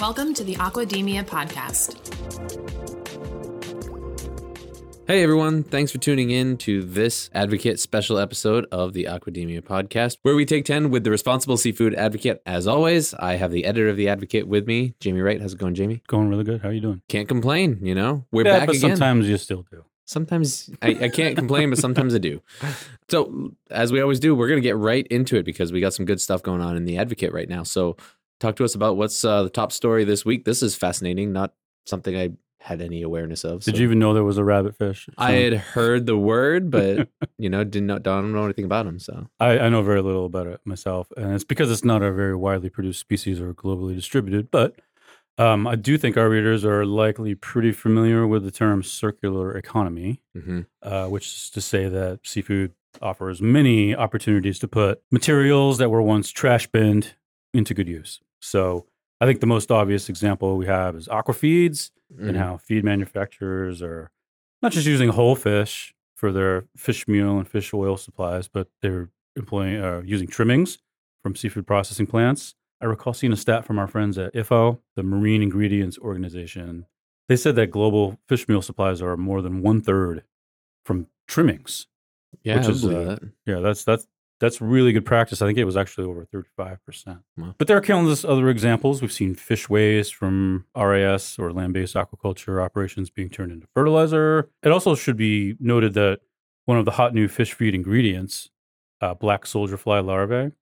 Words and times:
Welcome 0.00 0.32
to 0.34 0.44
the 0.44 0.54
Aquademia 0.54 1.26
podcast. 1.26 1.96
Hey 5.06 5.22
everyone, 5.22 5.62
thanks 5.62 5.92
for 5.92 5.98
tuning 5.98 6.30
in 6.30 6.56
to 6.58 6.82
this 6.82 7.28
Advocate 7.34 7.78
special 7.80 8.18
episode 8.18 8.64
of 8.72 8.94
the 8.94 9.04
Aquademia 9.04 9.60
podcast, 9.60 10.16
where 10.22 10.34
we 10.34 10.46
take 10.46 10.64
10 10.64 10.90
with 10.90 11.04
the 11.04 11.10
responsible 11.10 11.58
seafood 11.58 11.94
advocate. 11.94 12.40
As 12.46 12.66
always, 12.66 13.12
I 13.12 13.34
have 13.34 13.50
the 13.50 13.66
editor 13.66 13.88
of 13.88 13.96
the 13.98 14.08
Advocate 14.08 14.48
with 14.48 14.66
me, 14.66 14.94
Jamie 15.00 15.20
Wright. 15.20 15.40
How's 15.40 15.52
it 15.52 15.58
going, 15.58 15.74
Jamie? 15.74 16.00
Going 16.06 16.30
really 16.30 16.44
good. 16.44 16.62
How 16.62 16.70
are 16.70 16.72
you 16.72 16.80
doing? 16.80 17.02
Can't 17.08 17.28
complain, 17.28 17.80
you 17.82 17.94
know? 17.94 18.24
We're 18.32 18.46
yeah, 18.46 18.60
back 18.60 18.68
but 18.68 18.76
again. 18.76 18.96
sometimes 18.96 19.28
you 19.28 19.36
still 19.36 19.66
do. 19.70 19.84
Sometimes 20.10 20.68
I, 20.82 20.88
I 21.02 21.08
can't 21.08 21.36
complain, 21.36 21.70
but 21.70 21.78
sometimes 21.78 22.16
I 22.16 22.18
do. 22.18 22.42
So, 23.10 23.52
as 23.70 23.92
we 23.92 24.00
always 24.00 24.18
do, 24.18 24.34
we're 24.34 24.48
going 24.48 24.60
to 24.60 24.68
get 24.68 24.76
right 24.76 25.06
into 25.06 25.36
it 25.36 25.44
because 25.44 25.70
we 25.70 25.80
got 25.80 25.94
some 25.94 26.04
good 26.04 26.20
stuff 26.20 26.42
going 26.42 26.60
on 26.60 26.76
in 26.76 26.84
the 26.84 26.98
Advocate 26.98 27.32
right 27.32 27.48
now. 27.48 27.62
So, 27.62 27.96
talk 28.40 28.56
to 28.56 28.64
us 28.64 28.74
about 28.74 28.96
what's 28.96 29.24
uh, 29.24 29.44
the 29.44 29.50
top 29.50 29.70
story 29.70 30.02
this 30.02 30.24
week. 30.24 30.44
This 30.44 30.64
is 30.64 30.74
fascinating, 30.74 31.32
not 31.32 31.54
something 31.86 32.16
I 32.16 32.30
had 32.58 32.82
any 32.82 33.02
awareness 33.02 33.44
of. 33.44 33.62
Did 33.62 33.78
you 33.78 33.84
even 33.84 34.00
know 34.00 34.12
there 34.12 34.24
was 34.24 34.36
a 34.36 34.42
rabbit 34.42 34.76
fish? 34.76 35.08
I 35.16 35.30
had 35.32 35.54
heard 35.54 36.06
the 36.06 36.16
word, 36.16 36.72
but 36.72 37.08
you 37.38 37.48
know, 37.48 37.62
didn't 37.62 37.86
know, 37.86 38.00
don't 38.00 38.32
know 38.32 38.44
anything 38.44 38.64
about 38.64 38.88
him. 38.88 38.98
So 38.98 39.28
I, 39.38 39.60
I 39.60 39.68
know 39.68 39.80
very 39.82 40.02
little 40.02 40.26
about 40.26 40.48
it 40.48 40.60
myself, 40.64 41.12
and 41.16 41.32
it's 41.34 41.44
because 41.44 41.70
it's 41.70 41.84
not 41.84 42.02
a 42.02 42.10
very 42.10 42.34
widely 42.34 42.68
produced 42.68 42.98
species 42.98 43.40
or 43.40 43.54
globally 43.54 43.94
distributed. 43.94 44.50
But 44.50 44.74
um, 45.40 45.66
I 45.66 45.76
do 45.76 45.96
think 45.98 46.16
our 46.16 46.28
readers 46.28 46.64
are 46.64 46.84
likely 46.84 47.34
pretty 47.34 47.72
familiar 47.72 48.26
with 48.26 48.44
the 48.44 48.50
term 48.50 48.82
circular 48.82 49.56
economy, 49.56 50.22
mhm. 50.36 50.66
uh, 50.82 51.06
which 51.06 51.26
is 51.26 51.50
to 51.50 51.60
say 51.60 51.88
that 51.88 52.20
seafood 52.24 52.72
offers 53.00 53.40
many 53.40 53.94
opportunities 53.94 54.58
to 54.58 54.68
put 54.68 55.02
materials 55.10 55.78
that 55.78 55.88
were 55.90 56.02
once 56.02 56.30
trash 56.30 56.66
binned 56.66 57.14
into 57.54 57.72
good 57.74 57.88
use. 57.88 58.20
So 58.40 58.86
I 59.20 59.26
think 59.26 59.40
the 59.40 59.46
most 59.46 59.70
obvious 59.70 60.08
example 60.08 60.56
we 60.56 60.66
have 60.66 60.94
is 60.96 61.08
aquafeeds. 61.08 61.90
and 62.18 62.34
Mhm. 62.34 62.38
how 62.40 62.56
feed 62.56 62.82
manufacturers 62.84 63.80
are 63.82 64.10
not 64.62 64.72
just 64.72 64.84
using 64.84 65.10
whole 65.10 65.36
fish 65.36 65.94
for 66.16 66.32
their 66.32 66.64
fish 66.76 67.06
meal 67.06 67.38
and 67.38 67.46
fish 67.48 67.72
oil 67.72 67.96
supplies, 67.96 68.48
but 68.48 68.66
they're 68.82 69.10
employing 69.36 69.76
uh, 69.80 70.02
using 70.04 70.26
trimmings 70.26 70.78
from 71.22 71.36
seafood 71.36 71.68
processing 71.68 72.06
plants. 72.08 72.56
I 72.80 72.86
recall 72.86 73.12
seeing 73.12 73.32
a 73.32 73.36
stat 73.36 73.64
from 73.64 73.78
our 73.78 73.86
friends 73.86 74.16
at 74.18 74.34
IFFO, 74.34 74.78
the 74.96 75.02
Marine 75.02 75.42
Ingredients 75.42 75.98
Organization. 75.98 76.86
They 77.28 77.36
said 77.36 77.54
that 77.56 77.70
global 77.70 78.18
fish 78.26 78.48
meal 78.48 78.62
supplies 78.62 79.02
are 79.02 79.16
more 79.16 79.42
than 79.42 79.62
one 79.62 79.80
third 79.80 80.24
from 80.84 81.06
trimmings. 81.28 81.86
yeah, 82.42 82.56
which 82.56 82.66
I 82.66 82.70
is, 82.70 82.82
believe 82.82 82.98
uh, 82.98 83.10
that. 83.10 83.32
Yeah, 83.46 83.60
that's 83.60 83.84
that's 83.84 84.06
that's 84.40 84.60
really 84.60 84.92
good 84.92 85.04
practice. 85.04 85.42
I 85.42 85.46
think 85.46 85.58
it 85.58 85.64
was 85.64 85.76
actually 85.76 86.06
over 86.06 86.24
thirty 86.24 86.48
five 86.56 86.84
percent. 86.84 87.18
But 87.36 87.68
there 87.68 87.76
are 87.76 87.82
countless 87.82 88.24
other 88.24 88.48
examples. 88.48 89.02
We've 89.02 89.12
seen 89.12 89.34
fish 89.34 89.68
waste 89.68 90.14
from 90.14 90.64
RAS 90.74 91.38
or 91.38 91.52
land 91.52 91.74
based 91.74 91.94
aquaculture 91.94 92.62
operations 92.62 93.10
being 93.10 93.28
turned 93.28 93.52
into 93.52 93.66
fertilizer. 93.74 94.48
It 94.62 94.72
also 94.72 94.94
should 94.94 95.16
be 95.16 95.56
noted 95.60 95.94
that 95.94 96.20
one 96.64 96.78
of 96.78 96.84
the 96.84 96.92
hot 96.92 97.14
new 97.14 97.28
fish 97.28 97.52
feed 97.52 97.74
ingredients, 97.74 98.50
uh, 99.00 99.14
black 99.14 99.44
soldier 99.46 99.76
fly 99.76 100.00
larvae, 100.00 100.52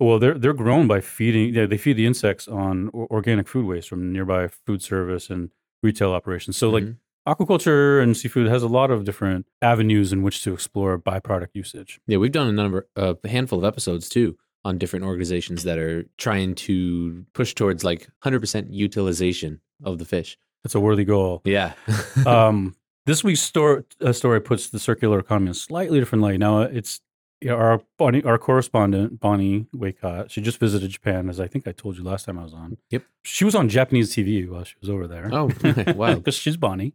well, 0.00 0.18
they're 0.18 0.38
they're 0.38 0.52
grown 0.52 0.86
by 0.86 1.00
feeding. 1.00 1.54
Yeah, 1.54 1.66
they 1.66 1.78
feed 1.78 1.96
the 1.96 2.06
insects 2.06 2.48
on 2.48 2.90
organic 2.94 3.48
food 3.48 3.66
waste 3.66 3.88
from 3.88 4.12
nearby 4.12 4.48
food 4.48 4.82
service 4.82 5.30
and 5.30 5.50
retail 5.82 6.12
operations. 6.12 6.56
So, 6.56 6.70
like 6.70 6.84
Mhm. 6.84 6.96
aquaculture 7.28 8.02
and 8.02 8.16
seafood 8.16 8.48
has 8.48 8.62
a 8.62 8.68
lot 8.68 8.90
of 8.90 9.04
different 9.04 9.46
avenues 9.62 10.12
in 10.12 10.22
which 10.22 10.42
to 10.44 10.52
explore 10.52 10.98
byproduct 10.98 11.48
usage. 11.54 12.00
yeah, 12.06 12.16
we've 12.18 12.32
done 12.32 12.48
a 12.48 12.52
number, 12.52 12.86
a 12.96 13.16
handful 13.28 13.58
of 13.58 13.64
episodes 13.64 14.08
too 14.08 14.36
on 14.64 14.78
different 14.78 15.04
organizations 15.04 15.62
that 15.64 15.78
are 15.78 16.06
trying 16.16 16.54
to 16.54 17.24
push 17.34 17.54
towards 17.54 17.84
like 17.84 18.08
100% 18.22 18.72
utilization 18.72 19.60
of 19.82 19.98
the 19.98 20.04
fish. 20.06 20.38
That's 20.62 20.74
a 20.74 20.80
worthy 20.80 21.04
goal. 21.04 21.42
Yeah. 21.44 21.74
um, 22.26 22.74
this 23.06 23.22
week's 23.22 23.42
story, 23.42 23.84
uh, 24.00 24.12
story 24.14 24.40
puts 24.40 24.70
the 24.70 24.78
circular 24.78 25.18
economy 25.18 25.46
in 25.48 25.50
a 25.50 25.54
slightly 25.54 25.98
different 26.00 26.22
light. 26.22 26.38
Now, 26.38 26.60
it's 26.62 27.00
know, 27.50 27.56
our 27.56 27.82
Bonnie, 27.98 28.22
our 28.24 28.38
correspondent 28.38 29.20
Bonnie 29.20 29.66
Waycott. 29.74 30.30
She 30.30 30.40
just 30.40 30.58
visited 30.58 30.90
Japan, 30.90 31.28
as 31.28 31.40
I 31.40 31.46
think 31.46 31.66
I 31.66 31.72
told 31.72 31.96
you 31.96 32.04
last 32.04 32.24
time 32.24 32.38
I 32.38 32.42
was 32.42 32.54
on. 32.54 32.78
Yep. 32.90 33.04
She 33.24 33.44
was 33.44 33.54
on 33.54 33.68
Japanese 33.68 34.14
TV 34.14 34.48
while 34.48 34.64
she 34.64 34.76
was 34.80 34.90
over 34.90 35.06
there. 35.06 35.28
oh, 35.32 35.50
wow. 35.94 36.14
because 36.14 36.34
she's 36.34 36.56
Bonnie. 36.56 36.94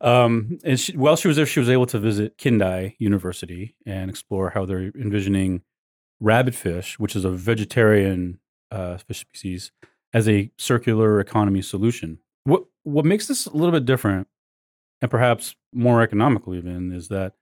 Um, 0.00 0.58
and 0.64 0.78
she, 0.78 0.96
while 0.96 1.16
she 1.16 1.28
was 1.28 1.36
there, 1.36 1.46
she 1.46 1.60
was 1.60 1.70
able 1.70 1.86
to 1.86 1.98
visit 1.98 2.36
Kindai 2.38 2.94
University 2.98 3.74
and 3.86 4.10
explore 4.10 4.50
how 4.50 4.66
they're 4.66 4.92
envisioning 4.94 5.62
rabbitfish, 6.22 6.98
which 6.98 7.16
is 7.16 7.24
a 7.24 7.30
vegetarian 7.30 8.38
uh, 8.70 8.98
fish 8.98 9.20
species, 9.20 9.72
as 10.12 10.28
a 10.28 10.50
circular 10.58 11.20
economy 11.20 11.62
solution. 11.62 12.18
What 12.44 12.64
what 12.82 13.04
makes 13.04 13.26
this 13.26 13.46
a 13.46 13.56
little 13.56 13.72
bit 13.72 13.86
different, 13.86 14.28
and 15.00 15.10
perhaps 15.10 15.56
more 15.72 16.02
economical 16.02 16.54
even, 16.54 16.92
is 16.92 17.08
that 17.08 17.34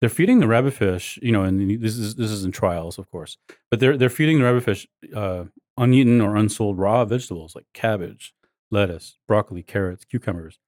they're 0.00 0.10
feeding 0.10 0.40
the 0.40 0.46
rabbitfish. 0.46 1.18
You 1.22 1.32
know, 1.32 1.42
and 1.42 1.82
this 1.82 1.96
is 1.96 2.16
this 2.16 2.30
is 2.30 2.44
in 2.44 2.52
trials, 2.52 2.98
of 2.98 3.10
course, 3.10 3.38
but 3.70 3.80
they're 3.80 3.96
they're 3.96 4.10
feeding 4.10 4.38
the 4.38 4.44
rabbitfish 4.44 4.86
uh, 5.14 5.44
uneaten 5.76 6.20
or 6.20 6.36
unsold 6.36 6.78
raw 6.78 7.04
vegetables 7.04 7.54
like 7.54 7.66
cabbage, 7.74 8.34
lettuce, 8.70 9.18
broccoli, 9.26 9.62
carrots, 9.62 10.04
cucumbers. 10.04 10.58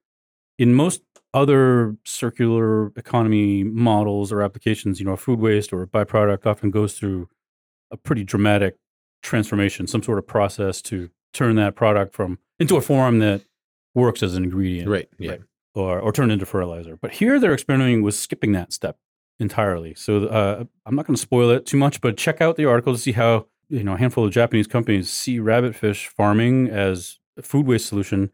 In 0.59 0.75
most 0.75 1.03
other 1.35 1.97
circular 2.05 2.89
economy 2.97 3.63
models 3.63 4.33
or 4.33 4.43
applications, 4.43 4.99
you 4.99 5.07
know, 5.07 5.17
food 5.17 5.39
waste 5.39 5.73
or 5.73 5.83
a 5.83 5.87
byproduct 5.87 6.47
often 6.47 6.71
goes 6.71 6.95
through 6.95 7.29
a 7.91 7.97
pretty 7.97 8.25
dramatic 8.25 8.77
transformation, 9.23 9.87
some 9.87 10.03
sort 10.03 10.19
of 10.19 10.27
process 10.27 10.83
to 10.83 11.11
turn 11.33 11.57
that 11.57 11.77
product 11.77 12.15
from 12.15 12.39
into 12.59 12.77
a 12.77 12.81
form 12.81 13.19
that 13.19 13.43
works 13.95 14.23
as 14.23 14.35
an 14.35 14.45
ingredient 14.45 14.89
right. 14.89 15.09
Yeah. 15.19 15.37
or 15.75 16.01
or 16.01 16.13
turn 16.13 16.31
into 16.31 16.47
fertilizer. 16.47 16.97
But 16.97 17.13
here 17.13 17.39
they're 17.39 17.55
experimenting 17.55 18.03
with 18.03 18.15
skipping 18.15 18.53
that 18.53 18.73
step 18.73 18.97
entirely. 19.39 19.95
So 19.95 20.27
uh, 20.27 20.65
I'm 20.87 20.95
not 20.95 21.07
going 21.07 21.17
to 21.17 21.21
spoil 21.21 21.51
it 21.51 21.67
too 21.67 21.77
much, 21.77 22.01
but 22.01 22.17
check 22.17 22.41
out 22.41 22.57
the 22.57 22.65
article 22.65 22.93
to 22.93 22.99
see 22.99 23.13
how 23.13 23.47
you 23.69 23.85
know 23.85 23.95
a 23.95 23.99
handful 23.99 24.25
of 24.25 24.33
Japanese 24.33 24.67
companies 24.67 25.11
see 25.11 25.39
rabbitfish 25.39 26.09
farming 26.09 26.69
as 26.69 27.19
a 27.37 27.43
food 27.43 27.67
waste 27.67 27.87
solution, 27.87 28.31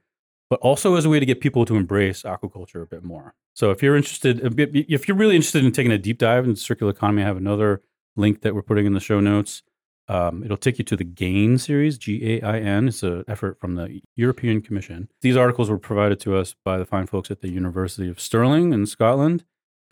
but 0.49 0.61
also 0.61 0.95
as 0.95 1.05
a 1.05 1.09
way 1.09 1.21
to 1.21 1.27
get 1.27 1.41
people 1.41 1.65
to 1.67 1.77
embrace 1.77 2.23
aquaculture 2.23 2.83
a 2.83 2.87
bit 2.87 3.05
more. 3.05 3.35
So 3.55 3.71
if 3.71 3.83
you're 3.83 3.97
interested, 3.97 4.41
if 4.59 5.07
you're 5.07 5.17
really 5.17 5.37
interested 5.37 5.65
in 5.65 5.73
taking 5.73 5.93
a 5.93 5.99
deep 5.99 6.19
dive 6.19 6.45
into 6.45 6.61
circular 6.61 6.93
economy, 6.93 7.23
I 7.23 7.27
have 7.27 7.37
another 7.37 7.83
link 8.17 8.43
that 8.43 8.55
we're 8.55 8.63
putting 8.63 8.87
in 8.87 8.95
the 8.95 9.01
show 9.01 9.21
notes. 9.21 9.63
Um, 10.07 10.45
it'll 10.45 10.59
take 10.59 10.79
you 10.79 10.85
to 10.85 10.97
the 10.97 11.05
GAIN 11.05 11.57
series, 11.59 11.97
G 11.97 12.35
A 12.35 12.43
I 12.43 12.59
N. 12.59 12.89
It's 12.89 13.03
an 13.03 13.25
effort 13.27 13.59
from 13.59 13.75
the 13.75 14.03
European 14.17 14.61
Commission. 14.61 15.09
These 15.23 15.37
articles 15.37 15.71
were 15.71 15.79
provided 15.79 16.21
to 16.21 16.37
us 16.37 16.55
by 16.63 16.77
the 16.79 16.85
fine 16.85 17.07
folks 17.07 17.31
at 17.31 17.41
the 17.41 17.49
University 17.49 18.09
of 18.09 18.21
Stirling 18.21 18.73
in 18.73 18.87
Scotland. 18.87 19.45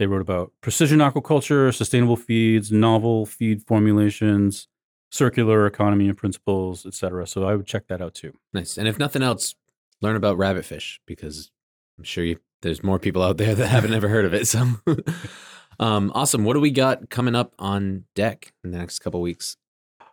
They 0.03 0.09
wrote 0.09 0.21
about 0.21 0.51
precision 0.61 0.99
aquaculture, 0.99 1.73
sustainable 1.73 2.17
feeds, 2.17 2.73
novel 2.73 3.25
feed 3.25 3.63
formulations, 3.63 4.67
circular 5.13 5.65
economy 5.65 6.09
and 6.09 6.19
principles, 6.19 6.85
etc. 6.85 7.25
So 7.29 7.45
I 7.45 7.55
would 7.55 7.67
check 7.67 7.87
that 7.87 8.03
out 8.03 8.13
too. 8.13 8.33
Nice. 8.53 8.77
And 8.77 8.89
if 8.89 8.99
nothing 8.99 9.23
else, 9.23 9.55
learn 10.01 10.17
about 10.17 10.39
rabbitfish 10.39 10.99
because 11.07 11.53
I'm 11.99 12.03
sure 12.03 12.25
you, 12.25 12.41
there's 12.63 12.83
more 12.83 12.99
people 12.99 13.23
out 13.23 13.37
there 13.37 13.55
that 13.55 13.69
haven't 13.69 13.95
ever 13.95 14.09
heard 14.09 14.25
of 14.25 14.35
it. 14.35 14.49
So, 14.49 14.67
um, 15.79 16.11
awesome. 16.17 16.43
What 16.43 16.55
do 16.55 16.61
we 16.61 16.73
got 16.73 17.09
coming 17.09 17.37
up 17.37 17.55
on 17.61 18.03
deck 18.17 18.53
in 18.65 18.73
the 18.73 18.79
next 18.79 18.99
couple 18.99 19.21
weeks? 19.21 19.57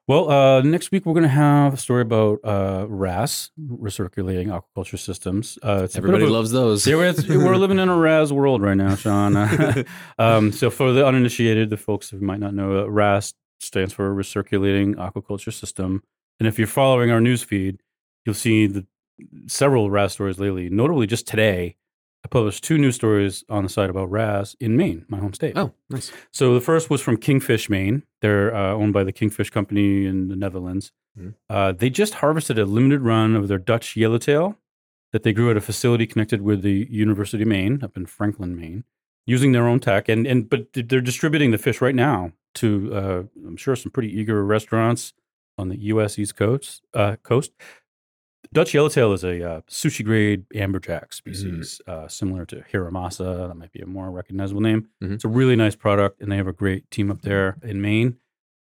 Well, 0.10 0.32
uh, 0.32 0.62
next 0.64 0.90
week 0.92 1.06
we're 1.06 1.14
going 1.14 1.22
to 1.22 1.30
have 1.30 1.76
a 1.76 1.78
story 1.78 2.02
about 2.02 2.40
uh, 2.44 2.88
RAS, 2.90 3.52
recirculating 3.62 4.48
aquaculture 4.48 4.98
systems. 4.98 5.60
Uh, 5.62 5.88
Everybody 5.94 6.26
a- 6.26 6.30
loves 6.30 6.50
those. 6.50 6.88
We're, 6.88 7.14
we're 7.30 7.58
living 7.58 7.78
in 7.78 7.90
a 7.90 7.96
RAS 7.96 8.34
world 8.34 8.64
right 8.64 8.76
now, 8.76 8.96
Sean. 8.96 9.38
um, 10.18 10.52
so, 10.52 10.72
for 10.72 10.94
the 10.94 11.06
uninitiated, 11.06 11.70
the 11.70 11.78
folks 11.78 12.10
who 12.10 12.20
might 12.22 12.40
not 12.40 12.56
know, 12.56 12.80
uh, 12.80 12.90
RAS 12.90 13.36
stands 13.60 13.94
for 13.94 14.12
Recirculating 14.12 14.96
Aquaculture 14.96 15.54
System. 15.54 16.02
And 16.40 16.48
if 16.48 16.58
you're 16.58 16.68
following 16.68 17.12
our 17.12 17.22
news 17.22 17.44
feed, 17.44 17.80
you'll 18.26 18.34
see 18.34 18.66
the 18.66 18.88
several 19.46 19.92
RAS 19.92 20.14
stories 20.14 20.40
lately. 20.40 20.72
Notably, 20.72 21.06
just 21.06 21.28
today, 21.28 21.76
I 22.26 22.28
published 22.28 22.64
two 22.64 22.78
news 22.78 22.96
stories 22.96 23.44
on 23.50 23.64
the 23.64 23.70
site 23.70 23.90
about 23.90 24.12
RAS 24.12 24.56
in 24.60 24.76
Maine, 24.76 25.06
my 25.08 25.18
home 25.20 25.34
state. 25.34 25.54
oh, 25.58 25.74
nice. 25.90 26.12
So 26.32 26.54
the 26.54 26.62
first 26.62 26.90
was 26.90 27.02
from 27.02 27.18
Kingfish, 27.18 27.70
Maine. 27.70 28.04
They're 28.22 28.54
uh, 28.54 28.74
owned 28.74 28.92
by 28.94 29.04
the 29.06 29.14
Kingfish 29.14 29.50
Company 29.50 30.06
in 30.06 30.28
the 30.28 30.36
Netherlands. 30.36 30.92
Mhm. 31.18 31.36
Uh, 31.50 31.72
they 31.72 31.90
just 31.90 32.16
harvested 32.16 32.60
a 32.60 32.66
limited 32.66 33.02
run 33.02 33.36
of 33.36 33.48
their 33.48 33.58
Dutch 33.58 33.96
yellowtail 33.96 34.58
that 35.14 35.24
they 35.24 35.34
grew 35.34 35.50
at 35.50 35.58
a 35.58 35.62
facility 35.62 36.06
connected 36.06 36.42
with 36.42 36.62
the 36.62 36.88
University 36.92 37.44
of 37.44 37.50
Maine 37.50 37.80
up 37.84 37.96
in 37.98 38.06
Franklin, 38.06 38.56
Maine, 38.56 38.84
using 39.26 39.54
their 39.54 39.66
own 39.68 39.80
tech. 39.80 40.08
And 40.10 40.28
and 40.28 40.50
but 40.50 40.68
they're 40.74 41.02
distributing 41.02 41.52
the 41.52 41.58
fish 41.58 41.80
right 41.82 41.96
now 41.96 42.34
to 42.56 42.94
uh, 42.94 43.24
I'm 43.48 43.58
sure 43.58 43.76
some 43.76 43.92
pretty 43.92 44.10
eager 44.20 44.44
restaurants 44.44 45.14
on 45.58 45.70
the 45.70 45.80
U.S. 45.94 46.20
East 46.20 46.36
Coast. 46.36 46.84
Uh, 46.94 47.16
coast. 47.24 47.52
Dutch 48.52 48.74
yellowtail 48.74 49.14
is 49.14 49.24
a 49.24 49.44
uh, 49.48 49.62
sushi 49.70 50.04
grade 50.04 50.46
amberjack 50.56 51.14
species, 51.14 51.82
uh, 51.88 52.08
similar 52.08 52.46
to 52.46 52.64
Hiramasa. 52.74 53.48
That 53.48 53.56
might 53.56 53.72
be 53.72 53.82
a 53.82 53.86
more 53.86 54.10
recognizable 54.10 54.62
name. 54.62 54.88
Mhm. 55.04 55.14
It's 55.14 55.26
a 55.26 55.28
really 55.30 55.56
nice 55.56 55.76
product, 55.76 56.22
and 56.22 56.32
they 56.32 56.38
have 56.38 56.48
a 56.48 56.54
great 56.54 56.90
team 56.90 57.12
up 57.12 57.22
there 57.22 57.58
in 57.62 57.82
Maine. 57.82 58.18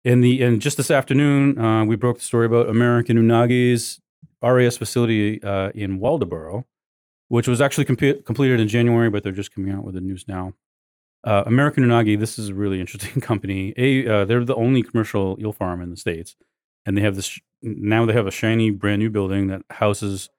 In 0.05 0.21
the 0.21 0.43
and 0.43 0.61
just 0.61 0.79
this 0.79 0.91
afternoon, 0.91 1.59
uh, 1.59 1.85
we 1.85 1.97
broke 1.97 2.19
the 2.19 2.25
story 2.25 2.47
about 2.47 2.69
American 2.69 3.17
Unagi's 3.19 4.01
RAS 4.43 4.77
facility 4.77 5.41
uh, 5.43 5.71
in 5.75 6.01
Waldoboro, 6.01 6.65
which 7.29 7.47
was 7.47 7.61
actually 7.61 7.85
compe- 7.85 8.25
completed 8.25 8.59
in 8.61 8.69
January, 8.69 9.11
but 9.11 9.23
they're 9.23 9.33
just 9.33 9.55
coming 9.55 9.71
out 9.73 9.85
with 9.85 9.95
the 9.95 10.01
news 10.01 10.27
now. 10.27 10.55
Uh, 11.25 11.43
American 11.47 11.85
Unagi, 11.85 12.19
this 12.19 12.39
is 12.39 12.49
a 12.49 12.55
really 12.55 12.81
interesting 12.81 13.21
company. 13.21 13.75
A, 13.77 14.07
uh, 14.09 14.25
they're 14.25 14.45
the 14.45 14.55
only 14.55 14.83
commercial 14.83 15.37
eel 15.41 15.53
farm 15.53 15.83
in 15.83 15.91
the 15.91 15.97
states, 15.97 16.37
and 16.87 16.97
they 16.97 17.03
have 17.03 17.17
this. 17.17 17.39
Now 17.63 18.07
they 18.07 18.13
have 18.13 18.27
a 18.27 18.33
shiny, 18.33 18.71
brand 18.71 19.01
new 19.01 19.11
building 19.11 19.49
that 19.49 19.63
houses 19.71 20.31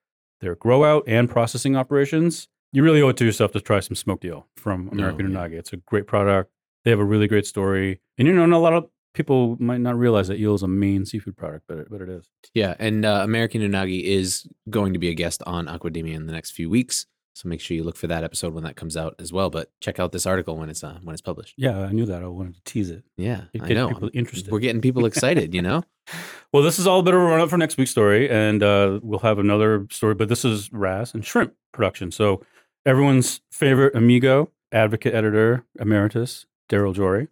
their 0.41 0.56
grow 0.56 0.83
out 0.83 1.03
and 1.07 1.30
processing 1.30 1.75
operations. 1.75 2.47
You 2.71 2.83
really 2.83 3.01
owe 3.01 3.09
it 3.09 3.18
to 3.18 3.25
yourself 3.25 3.51
to 3.53 3.62
try 3.62 3.80
some 3.80 3.95
smoked 3.95 4.24
eel 4.24 4.47
from 4.56 4.89
American 4.89 5.31
yeah. 5.31 5.39
Unagi. 5.39 5.53
It's 5.53 5.74
a 5.74 5.77
great 5.77 6.07
product. 6.07 6.51
They 6.86 6.91
have 6.91 7.00
a 7.00 7.06
really 7.06 7.27
great 7.27 7.45
story, 7.45 8.00
and 8.18 8.27
you 8.27 8.33
know, 8.33 8.45
a 8.45 8.57
lot 8.57 8.74
of 8.74 8.89
people 9.13 9.57
might 9.59 9.81
not 9.81 9.97
realize 9.97 10.27
that 10.30 10.39
eel 10.39 10.56
is 10.56 10.63
a 10.63 10.68
main 10.68 11.06
seafood 11.06 11.36
product, 11.36 11.65
but 11.68 11.77
it, 11.77 11.88
but 11.89 12.01
it 12.01 12.09
is. 12.09 12.30
Yeah, 12.53 12.75
and 12.80 13.06
uh, 13.06 13.21
American 13.24 13.62
Unagi 13.62 14.03
is 14.03 14.47
going 14.69 14.94
to 14.94 15.00
be 15.00 15.09
a 15.09 15.13
guest 15.13 15.44
on 15.45 15.68
Aquademia 15.68 16.15
in 16.15 16.25
the 16.25 16.31
next 16.31 16.51
few 16.51 16.69
weeks. 16.69 17.06
So 17.39 17.47
make 17.47 17.62
sure 17.62 17.75
you 17.75 17.83
look 17.86 17.95
for 17.95 18.07
that 18.07 18.25
episode 18.25 18.53
when 18.53 18.65
that 18.65 18.75
comes 18.75 18.97
out 18.97 19.15
as 19.18 19.31
well. 19.31 19.50
But 19.50 19.71
check 19.80 19.97
out 19.97 20.12
this 20.12 20.25
article 20.25 20.57
when 20.57 20.69
it's 20.69 20.83
uh, 20.83 21.00
when 21.03 21.13
it's 21.13 21.21
published. 21.21 21.53
Yeah, 21.57 21.80
I 21.80 21.94
knew 21.94 22.06
that. 22.06 22.21
I 22.21 22.27
wanted 22.27 22.56
to 22.56 22.62
tease 22.65 22.89
it. 22.89 23.03
Yeah, 23.15 23.44
Get 23.53 23.63
I 23.63 23.68
know. 23.74 23.88
people 23.89 24.09
interested. 24.13 24.51
We're 24.51 24.59
getting 24.59 24.81
people 24.81 25.06
excited. 25.06 25.53
You 25.53 25.62
know. 25.62 25.83
Well, 26.51 26.63
this 26.63 26.80
is 26.80 26.88
all 26.88 27.01
a 27.01 27.03
bit 27.03 27.13
of 27.13 27.19
a 27.19 27.24
run 27.24 27.39
up 27.39 27.51
for 27.51 27.57
next 27.57 27.77
week's 27.77 27.91
story, 27.91 28.27
and 28.27 28.63
uh, 28.63 29.00
we'll 29.03 29.19
have 29.19 29.38
another 29.38 29.86
story. 29.91 30.15
But 30.15 30.27
this 30.27 30.44
is 30.44 30.74
RAS 30.74 31.13
and 31.13 31.24
shrimp 31.24 31.53
production. 31.71 32.12
So 32.12 32.41
everyone's 32.88 33.41
favorite 33.51 33.95
amigo, 33.95 34.50
advocate 34.71 35.13
editor 35.13 35.65
emeritus, 35.80 36.47
Daryl 36.68 36.95
Jory. 36.95 37.27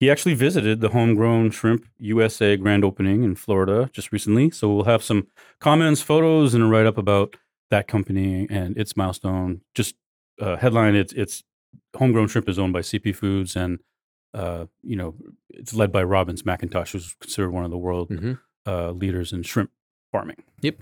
He 0.00 0.10
actually 0.10 0.32
visited 0.34 0.80
the 0.80 0.88
homegrown 0.88 1.50
shrimp 1.50 1.84
USA 1.98 2.56
grand 2.56 2.84
opening 2.84 3.22
in 3.22 3.34
Florida 3.36 3.90
just 3.92 4.10
recently. 4.10 4.50
So 4.50 4.72
we'll 4.74 4.84
have 4.84 5.02
some 5.02 5.26
comments, 5.60 6.00
photos, 6.00 6.54
and 6.54 6.64
a 6.64 6.66
write 6.66 6.86
up 6.86 6.96
about 6.96 7.36
that 7.72 7.88
company 7.88 8.46
and 8.48 8.76
its 8.78 8.96
milestone. 8.96 9.62
Just 9.74 9.96
uh, 10.40 10.56
headline: 10.56 10.94
It's 10.94 11.12
it's 11.12 11.42
homegrown 11.96 12.28
shrimp 12.28 12.48
is 12.48 12.58
owned 12.58 12.72
by 12.72 12.80
CP 12.80 13.14
Foods, 13.16 13.56
and 13.56 13.80
uh, 14.34 14.66
you 14.82 14.96
know 14.96 15.14
it's 15.50 15.74
led 15.74 15.90
by 15.90 16.02
Robins 16.04 16.44
McIntosh, 16.44 16.92
who's 16.92 17.14
considered 17.20 17.50
one 17.50 17.64
of 17.64 17.70
the 17.70 17.78
world 17.78 18.08
Mhm. 18.10 18.38
uh, 18.66 18.90
leaders 18.92 19.32
in 19.32 19.42
shrimp 19.42 19.70
farming. 20.12 20.42
Yep. 20.60 20.76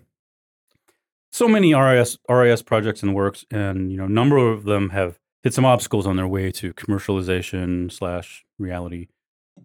So 1.33 1.49
many 1.49 1.73
RAS 1.75 2.19
RAS 2.29 2.63
projects 2.63 3.03
in 3.03 3.09
the 3.09 3.15
works, 3.15 3.45
and 3.51 3.91
you 3.91 3.97
know, 3.97 4.05
a 4.07 4.09
number 4.21 4.37
of 4.37 4.65
them 4.65 4.91
have 4.91 5.19
hit 5.43 5.55
some 5.55 5.65
obstacles 5.65 6.07
on 6.07 6.17
their 6.17 6.27
way 6.29 6.51
to 6.53 6.75
commercialization 6.75 7.91
slash 7.91 8.45
reality. 8.59 9.09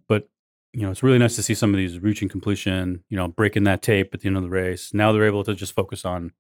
But 0.08 0.30
you 0.74 0.82
know, 0.82 0.92
it's 0.92 1.02
really 1.04 1.18
nice 1.18 1.36
to 1.38 1.44
see 1.44 1.56
some 1.56 1.74
of 1.74 1.78
these 1.78 2.00
reaching 2.00 2.30
completion. 2.30 3.04
You 3.10 3.18
know, 3.18 3.28
breaking 3.28 3.64
that 3.64 3.82
tape 3.82 4.14
at 4.14 4.20
the 4.22 4.28
end 4.28 4.38
of 4.38 4.44
the 4.44 4.50
race. 4.50 4.94
Now 4.94 5.12
they're 5.12 5.26
able 5.26 5.44
to 5.46 5.56
just 5.56 5.74
focus 5.74 6.06
on 6.06 6.32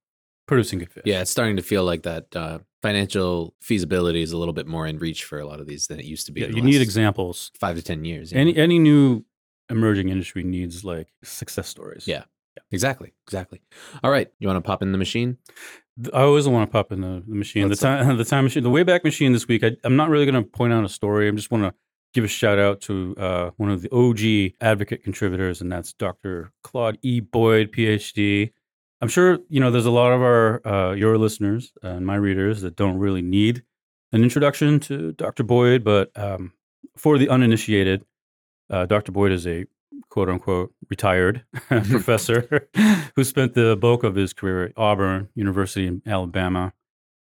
producing 0.47 0.79
good 0.79 0.91
fish. 0.91 1.03
Yeah, 1.05 1.21
it's 1.21 1.31
starting 1.31 1.55
to 1.57 1.61
feel 1.61 1.83
like 1.83 2.03
that 2.03 2.35
uh, 2.35 2.59
financial 2.81 3.53
feasibility 3.61 4.21
is 4.21 4.31
a 4.31 4.37
little 4.37 4.53
bit 4.53 4.67
more 4.67 4.85
in 4.87 4.99
reach 4.99 5.23
for 5.23 5.39
a 5.39 5.45
lot 5.45 5.59
of 5.59 5.67
these 5.67 5.87
than 5.87 5.99
it 5.99 6.05
used 6.05 6.25
to 6.27 6.31
be. 6.31 6.41
Yeah, 6.41 6.47
you 6.47 6.61
need 6.61 6.81
examples. 6.81 7.51
five 7.59 7.75
to 7.75 7.81
ten 7.81 8.05
years. 8.05 8.31
Any 8.33 8.53
know? 8.53 8.61
any 8.61 8.79
new 8.79 9.25
emerging 9.69 10.09
industry 10.09 10.43
needs 10.43 10.83
like 10.83 11.07
success 11.23 11.67
stories. 11.67 12.07
Yeah. 12.07 12.23
exactly, 12.71 13.13
exactly. 13.27 13.61
All 14.03 14.11
right, 14.11 14.29
you 14.39 14.47
want 14.47 14.63
to 14.63 14.67
pop 14.67 14.81
in 14.81 14.91
the 14.91 14.97
machine? 14.97 15.37
I 16.13 16.21
always 16.21 16.47
want 16.47 16.69
to 16.69 16.71
pop 16.71 16.91
in 16.91 17.01
the, 17.01 17.23
the 17.25 17.35
machine. 17.35 17.67
Let's- 17.67 17.79
the 17.79 17.87
time, 17.87 18.17
the 18.17 18.25
time 18.25 18.43
machine, 18.43 18.63
the 18.63 18.69
Wayback 18.69 19.03
Machine 19.03 19.31
this 19.31 19.47
week. 19.47 19.63
I, 19.63 19.71
I'm 19.83 19.95
not 19.95 20.09
really 20.09 20.25
going 20.25 20.43
to 20.43 20.49
point 20.49 20.73
out 20.73 20.83
a 20.83 20.89
story. 20.89 21.27
I 21.27 21.31
just 21.31 21.51
want 21.51 21.63
to 21.63 21.73
give 22.13 22.23
a 22.23 22.27
shout 22.27 22.59
out 22.59 22.81
to 22.81 23.15
uh, 23.17 23.51
one 23.57 23.69
of 23.69 23.81
the 23.81 23.91
OG 23.91 24.53
advocate 24.61 25.03
contributors, 25.03 25.61
and 25.61 25.71
that's 25.71 25.93
Dr. 25.93 26.51
Claude 26.63 26.97
E. 27.01 27.19
Boyd, 27.19 27.71
PhD. 27.71 28.51
I'm 29.01 29.07
sure 29.09 29.39
you 29.49 29.59
know 29.59 29.71
there's 29.71 29.85
a 29.85 29.91
lot 29.91 30.11
of 30.11 30.21
our 30.21 30.65
uh, 30.65 30.93
your 30.93 31.17
listeners 31.17 31.73
and 31.81 32.05
my 32.05 32.15
readers 32.15 32.61
that 32.61 32.75
don't 32.75 32.97
really 32.97 33.21
need 33.21 33.63
an 34.11 34.23
introduction 34.23 34.79
to 34.81 35.11
Dr. 35.11 35.43
Boyd, 35.43 35.83
but 35.83 36.11
um, 36.15 36.53
for 36.97 37.17
the 37.17 37.29
uninitiated, 37.29 38.05
uh, 38.69 38.85
Dr. 38.85 39.11
Boyd 39.11 39.31
is 39.31 39.45
a 39.45 39.65
quote 40.09 40.29
unquote 40.29 40.73
retired 40.89 41.43
professor 41.67 42.69
who 43.15 43.23
spent 43.23 43.53
the 43.53 43.75
bulk 43.75 44.03
of 44.03 44.15
his 44.15 44.33
career 44.33 44.65
at 44.65 44.73
Auburn 44.77 45.29
University 45.35 45.87
in 45.87 46.01
Alabama. 46.05 46.73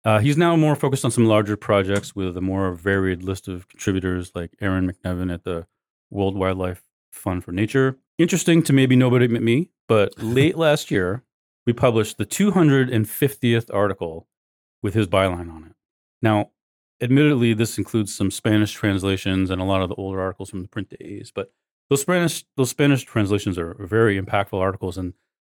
Uh, 0.05 0.19
he's 0.19 0.37
now 0.37 0.55
more 0.55 0.75
focused 0.75 1.03
on 1.03 1.11
some 1.11 1.25
larger 1.25 1.57
projects 1.57 2.15
with 2.15 2.37
a 2.37 2.41
more 2.41 2.71
varied 2.73 3.21
list 3.21 3.47
of 3.47 3.67
contributors 3.67 4.31
like 4.33 4.51
Aaron 4.61 4.89
McNevin 4.89 5.33
at 5.33 5.43
the 5.43 5.67
World 6.09 6.37
Wildlife 6.37 6.83
Fund 7.11 7.43
for 7.43 7.51
Nature. 7.51 7.97
Interesting 8.17 8.63
to 8.63 8.73
maybe 8.73 8.95
nobody 8.95 9.27
but 9.27 9.41
me, 9.41 9.71
but 9.87 10.13
late 10.23 10.57
last 10.57 10.89
year, 10.89 11.23
we 11.69 11.73
published 11.73 12.17
the 12.17 12.25
250th 12.25 13.69
article 13.71 14.27
with 14.81 14.95
his 14.95 15.05
byline 15.05 15.53
on 15.53 15.65
it. 15.69 15.73
Now, 16.19 16.49
admittedly, 16.99 17.53
this 17.53 17.77
includes 17.77 18.15
some 18.15 18.31
Spanish 18.31 18.71
translations 18.71 19.51
and 19.51 19.61
a 19.61 19.63
lot 19.63 19.83
of 19.83 19.89
the 19.89 19.95
older 19.95 20.19
articles 20.19 20.49
from 20.49 20.63
the 20.63 20.67
print 20.67 20.89
days, 20.99 21.31
but 21.33 21.51
those 21.91 22.01
Spanish 22.01 22.43
those 22.57 22.71
Spanish 22.71 23.03
translations 23.03 23.57
are 23.59 23.75
very 23.79 24.19
impactful 24.19 24.59
articles, 24.59 24.97
and 24.97 25.13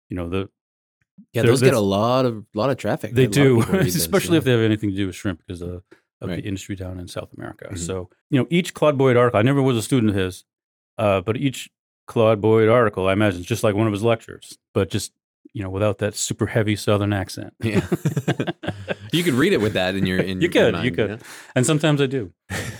you 0.08 0.16
know 0.16 0.28
the 0.28 0.48
Yeah, 1.32 1.42
those 1.42 1.60
get 1.62 1.74
a 1.74 1.80
lot 1.80 2.26
of 2.26 2.46
lot 2.54 2.70
of 2.70 2.76
traffic. 2.76 3.12
they 3.12 3.26
do, 3.26 3.60
especially 3.72 4.34
yeah. 4.34 4.38
if 4.38 4.44
they 4.44 4.52
have 4.52 4.60
anything 4.60 4.90
to 4.90 4.96
do 4.96 5.06
with 5.06 5.16
shrimp 5.16 5.40
because 5.44 5.62
of, 5.62 5.82
of 6.20 6.28
Right. 6.28 6.36
the 6.36 6.46
industry 6.48 6.76
down 6.76 7.00
in 7.00 7.08
South 7.08 7.32
America. 7.36 7.68
Mhm. 7.72 7.78
So 7.78 8.08
you 8.30 8.38
know 8.38 8.46
each 8.50 8.72
Claude 8.72 8.96
Boyd 8.98 9.16
article. 9.16 9.38
I 9.40 9.42
never 9.42 9.60
was 9.62 9.76
a 9.76 9.82
student 9.82 10.10
of 10.10 10.16
his, 10.16 10.44
uh, 10.96 11.20
but 11.22 11.36
each 11.36 11.70
Claude 12.06 12.40
Boyd 12.40 12.68
article, 12.68 13.08
I 13.08 13.12
imagine, 13.14 13.40
is 13.40 13.46
just 13.46 13.64
like 13.64 13.74
one 13.74 13.88
of 13.88 13.92
his 13.92 14.02
lectures, 14.04 14.58
but 14.74 14.90
just 14.90 15.12
you 15.54 15.62
know 15.62 15.70
without 15.70 15.98
that 15.98 16.14
super 16.14 16.46
heavy 16.46 16.76
Southern 16.76 17.12
accent. 17.14 17.54
Yeah. 17.62 17.86
you 19.12 19.22
could 19.22 19.34
read 19.34 19.52
it 19.52 19.60
with 19.60 19.72
that 19.74 19.94
in 19.94 20.04
your 20.06 20.18
in 20.18 20.40
You 20.40 20.48
your 20.48 20.52
could, 20.52 20.72
mind, 20.74 20.84
you 20.84 20.90
could. 20.92 21.10
know? 21.10 21.18
and 21.54 21.64
sometimes 21.64 22.00
I 22.00 22.06
do. 22.06 22.32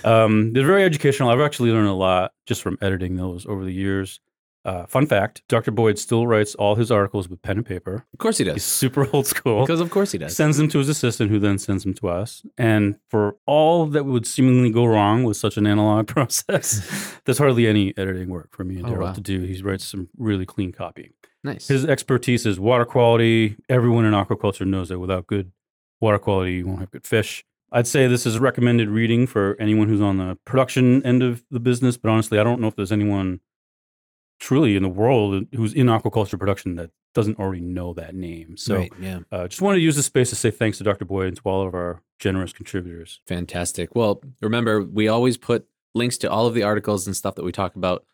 Um, 0.05 0.53
they're 0.53 0.67
very 0.67 0.85
educational. 0.85 1.31
I've 1.31 1.41
actually 1.41 1.71
learned 1.71 1.89
a 1.89 1.93
lot 1.95 2.33
just 2.47 2.61
from 2.63 2.77
editing 2.83 3.17
those 3.17 3.47
over 3.47 3.65
the 3.65 3.73
years. 3.73 4.21
Uh, 4.65 4.87
fun 4.87 5.07
fact: 5.07 5.43
Dr. 5.49 5.71
Boyd 5.71 5.99
still 5.99 6.27
writes 6.27 6.55
all 6.55 6.75
his 6.75 6.91
articles 6.91 7.29
with 7.29 7.43
pen 7.43 7.59
and 7.59 7.67
paper. 7.67 8.07
Of 8.15 8.19
course 8.19 8.39
he 8.39 8.45
does. 8.45 8.55
He's 8.55 8.65
super 8.65 9.07
old 9.13 9.27
school. 9.27 9.61
Because 9.63 9.81
of 9.81 9.91
course 9.91 10.13
he 10.13 10.19
does. 10.19 10.35
Sends 10.35 10.57
them 10.57 10.69
to 10.69 10.79
his 10.79 10.89
assistant, 10.89 11.31
who 11.31 11.39
then 11.39 11.59
sends 11.59 11.85
them 11.85 11.93
to 11.95 12.09
us. 12.09 12.45
And 12.57 12.97
for 13.11 13.37
all 13.47 13.87
that 13.87 14.05
would 14.07 14.27
seemingly 14.27 14.71
go 14.71 14.87
wrong 14.87 15.25
with 15.25 15.37
such 15.37 15.57
an 15.59 15.67
analog 15.67 16.07
process, 16.15 17.15
there's 17.25 17.39
hardly 17.39 17.67
any 17.67 17.93
editing 17.99 18.31
work 18.31 18.55
for 18.57 18.65
me 18.65 18.77
and 18.79 18.87
Oh, 18.87 18.91
Daryl 18.91 19.03
wow. 19.03 19.13
to 19.13 19.21
do. 19.21 19.43
He 19.43 19.61
writes 19.63 19.85
some 19.85 20.09
really 20.17 20.47
clean 20.47 20.73
copy. 20.73 21.11
Nice. 21.43 21.69
His 21.69 21.85
expertise 21.85 22.47
is 22.47 22.59
water 22.59 22.87
quality. 22.87 23.57
Everyone 23.69 24.07
in 24.07 24.15
aquaculture 24.15 24.67
knows 24.67 24.89
that 24.89 24.99
without 24.99 25.27
good 25.27 25.53
water 26.01 26.19
quality, 26.19 26.55
you 26.55 26.67
won't 26.67 26.81
have 26.81 26.91
good 26.91 27.07
fish. 27.07 27.45
I'd 27.71 27.87
say 27.87 28.07
this 28.07 28.25
is 28.25 28.39
recommended 28.39 28.89
reading 28.89 29.27
for 29.27 29.57
anyone 29.61 29.89
who's 29.89 30.01
on 30.01 30.17
the 30.17 30.39
production 30.47 31.05
end 31.05 31.23
of 31.23 31.43
the 31.51 31.61
business, 31.61 31.99
but 31.99 32.09
honestly, 32.09 32.39
I 32.39 32.45
don't 32.45 32.61
know 32.63 32.69
if 32.69 32.77
there's 32.77 32.93
anyone 32.93 33.41
truly 34.41 34.77
in 34.77 34.83
the 34.83 34.89
world 34.89 35.47
who's 35.55 35.73
in 35.73 35.87
aquaculture 35.87 36.39
production 36.39 36.77
that 36.77 36.91
doesn't 37.15 37.39
already 37.39 37.61
know 37.61 37.95
that 37.95 38.15
name. 38.15 38.57
So 38.57 38.77
right, 38.79 38.93
yeah. 39.01 39.21
uh, 39.31 39.47
just 39.49 39.63
wanted 39.63 39.79
to 39.79 39.85
use 39.85 39.97
this 39.97 40.07
space 40.07 40.31
to 40.31 40.37
say 40.37 40.51
thanks 40.51 40.79
to 40.79 40.85
Dr. 40.85 41.05
Boyd 41.05 41.29
and 41.29 41.37
to 41.37 41.43
all 41.45 41.67
of 41.67 41.75
our 41.75 42.03
generous 42.19 42.53
contributors. 42.53 43.21
Fantastic. 43.27 43.95
Well, 43.95 44.21
remember, 44.43 44.83
we 44.83 45.07
always 45.09 45.37
put 45.37 45.67
links 45.95 46.19
to 46.19 46.31
all 46.31 46.47
of 46.47 46.55
the 46.55 46.65
articles 46.65 47.07
and 47.07 47.15
stuff 47.17 47.37
that 47.37 47.45
we 47.45 47.53
talk 47.53 47.77
about 47.77 48.05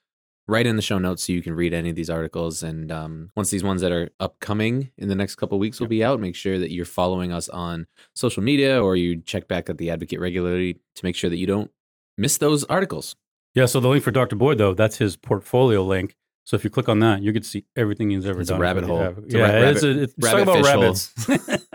right 0.46 0.66
in 0.66 0.76
the 0.76 0.82
show 0.82 0.98
notes 0.98 1.24
so 1.26 1.32
you 1.32 1.42
can 1.42 1.54
read 1.54 1.72
any 1.72 1.88
of 1.90 1.96
these 1.96 2.10
articles. 2.10 2.62
And 2.62 2.90
um, 2.92 3.30
once 3.36 3.50
these 3.50 3.62
ones 3.64 3.80
that 3.80 3.92
are 3.92 4.10
upcoming 4.20 4.90
in 4.98 5.08
the 5.08 5.14
next 5.14 5.36
couple 5.36 5.56
of 5.56 5.60
weeks 5.60 5.78
will 5.80 5.84
Yep. 5.86 5.90
be 5.90 6.04
out, 6.04 6.20
make 6.20 6.34
sure 6.36 6.58
that 6.58 6.72
you're 6.72 6.84
following 6.84 7.32
us 7.32 7.48
on 7.48 7.86
social 8.14 8.42
media 8.42 8.82
or 8.82 8.96
you 8.96 9.22
check 9.22 9.48
back 9.48 9.70
at 9.70 9.78
the 9.78 9.90
advocate 9.90 10.20
regularly 10.20 10.74
to 10.96 11.04
make 11.04 11.16
sure 11.16 11.30
that 11.30 11.38
you 11.38 11.46
don't 11.46 11.70
miss 12.18 12.36
those 12.36 12.64
articles. 12.64 13.16
Yeah, 13.54 13.66
so 13.66 13.80
the 13.80 13.88
link 13.88 14.04
for 14.04 14.10
Dr. 14.10 14.36
Boyd, 14.36 14.58
though, 14.58 14.74
that's 14.74 14.98
his 14.98 15.16
portfolio 15.16 15.82
link. 15.82 16.16
So 16.44 16.56
if 16.56 16.64
you 16.64 16.70
click 16.70 16.88
on 16.88 17.00
that, 17.00 17.22
you 17.22 17.32
to 17.32 17.42
see 17.42 17.64
everything 17.76 18.10
he's 18.10 18.24
ever 18.24 18.34
done. 18.34 18.40
It's 18.42 18.50
a 18.50 18.58
rabbit 18.58 18.84
hole. 18.84 19.14
It's 19.24 19.34
a 19.34 19.38
yeah, 19.38 19.44
ra- 19.52 19.68
it's, 19.68 19.82
a, 19.82 20.02
it's 20.02 20.14
rabbit 20.18 20.42
about 20.42 20.64
rabbits. 20.64 21.14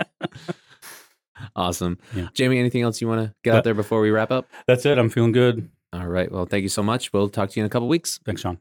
Awesome. 1.56 1.98
Yeah. 2.14 2.28
Jamie, 2.34 2.60
anything 2.60 2.82
else 2.82 3.02
you 3.02 3.08
want 3.08 3.22
to 3.22 3.34
get 3.44 3.52
That- 3.52 3.58
out 3.60 3.64
there 3.64 3.74
before 3.74 4.02
we 4.02 4.10
wrap 4.10 4.32
up? 4.32 4.50
that's 4.68 4.86
it. 4.86 4.98
I'm 4.98 5.10
feeling 5.10 5.32
good. 5.32 5.70
All 5.94 6.08
right. 6.08 6.30
Well, 6.32 6.46
thank 6.46 6.64
you 6.64 6.70
so 6.70 6.84
much. 6.84 7.14
We'll 7.14 7.30
talk 7.30 7.50
to 7.52 7.60
you 7.60 7.64
in 7.64 7.68
a 7.68 7.70
couple 7.70 7.88
weeks. 7.88 8.20
Thanks, 8.26 8.42
Sean. 8.42 8.58